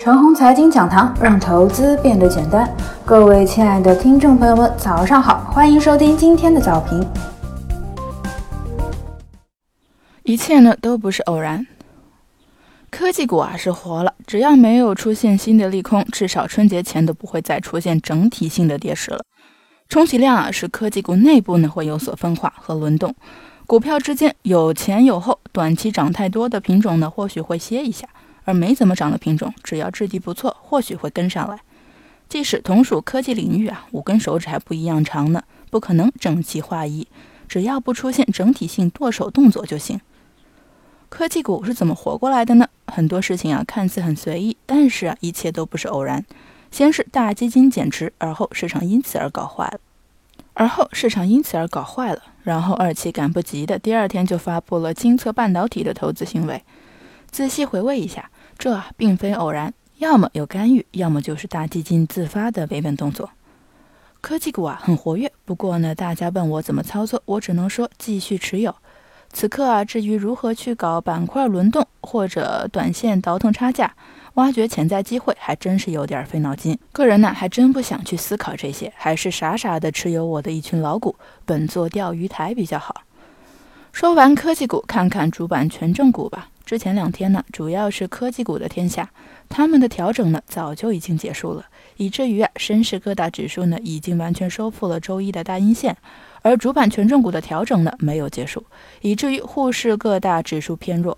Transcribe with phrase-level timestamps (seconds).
[0.00, 2.68] 陈红财经讲堂，让投资变得简单。
[3.06, 7.06] 各位亲爱的听众朋友们，早上好，欢迎收听今天的早评。
[10.24, 11.66] 一切呢都不是偶然，
[12.90, 19.24] 科技股啊是活了，只要没有出现新的利空，至少春节前都不会再出现整体性的跌势了。
[19.88, 23.14] 充其量啊是科技股内部呢会有所分化和轮动，
[23.66, 28.06] 股票之间有前有后，短期涨太多的品种呢或许会歇一下。
[28.44, 31.58] 而没怎么涨的品种，只要质地不错，或许会跟上来。
[32.28, 37.06] 即使同属科技领域啊，五根手指还不一样长呢，不可能整齐划一。
[37.46, 40.00] 只要不出现整体性剁手动作就行。
[41.10, 42.66] 科技股是怎么活过来的呢？
[42.86, 46.24] 很多事情啊，看似很随意，但是啊，一切都不是偶然。
[46.70, 49.78] 先是大基金减持，而后市场因此而搞坏了，
[50.54, 56.64] 而后市场因此而搞坏了，然后二期赶不及的第二天就发布了金策半导体的投资行为。
[57.30, 58.30] 仔细回味一下。
[58.64, 63.28] 这并非偶然，要么有干预，要么就是大基金自发的维稳动作。
[64.22, 68.74] 科技股啊很活跃，不过呢，大家问我怎么操作，我只能说继续持有。
[69.34, 73.94] 此刻啊，至于如何去搞板块轮动或者短线倒腾差价，
[74.36, 76.78] 挖掘潜在机会，还真是有点费脑筋。
[76.90, 83.02] 个人呢，还真不想去思考这些，还是傻傻的持有我的一群老股，本做钓鱼台比较好。
[83.92, 86.48] 说完科技股，看看主板权重股吧。
[86.74, 89.08] 之前两天呢，主要是科技股的天下，
[89.48, 91.64] 他们的调整呢早就已经结束了，
[91.98, 95.96] 以至于啊，深市各大指数呢已经完全收复了周一的大阴线，
[96.42, 98.66] 而主板权重股的调整呢没有结束，
[99.02, 101.16] 以至于沪市各大指数偏弱。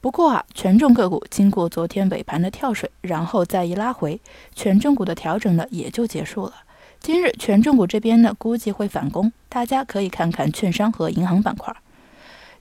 [0.00, 4.20] 不过啊，权重个股经过昨天尾盘的跳水，然后再一拉回，
[4.56, 6.52] 权重股的调整呢也就结束了。
[6.98, 11.72] 今日权重股这边呢估计会反攻，大家可以看看券商和银行板块。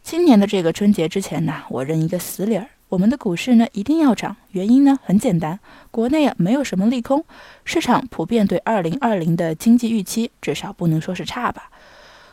[0.06, 4.38] 今年的这个春节之前呢，我认一个死理儿：我们的股市呢一定要涨。
[4.52, 7.25] 原因呢很简单，国内啊没有什么利空，
[7.64, 11.72] 市场普遍对二零二零的经济预期至少不能说是差吧。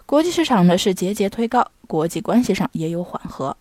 [0.05, 3.57] 国际市场呢是节节推高，国际关系上也有缓和。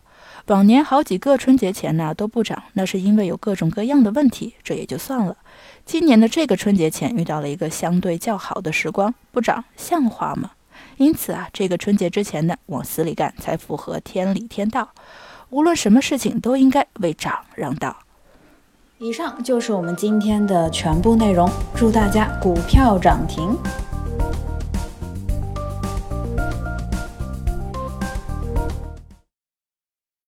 [0.47, 5.37] 往年好几个春节前呢都不涨，那是因为有各种各样的问题，这也就算了。
[5.85, 10.51] 今年的这个春节前遇到了一个相对较好的时光，不涨像话吗？
[10.97, 14.89] 因此啊，这个春节之前呢，往死里干才符合天理天道。
[15.49, 17.97] 无论什么事情，都应该为涨让道。
[18.99, 23.57] 以上就是我们今天的全部内容，祝大家股票涨停。